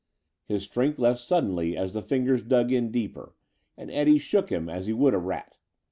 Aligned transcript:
His 0.47 0.63
strength 0.63 0.97
left 0.97 1.19
suddenly 1.19 1.77
as 1.77 1.93
the 1.93 2.01
fingers 2.01 2.41
dug 2.41 2.71
in 2.71 2.89
deeper, 2.89 3.35
and 3.77 3.91
Eddie 3.91 4.17
shook 4.17 4.49
him 4.51 4.67
as 4.67 4.87
he 4.87 4.93
would 4.93 5.13
a 5.13 5.19
rat. 5.19 5.59